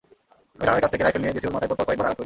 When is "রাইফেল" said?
1.05-1.21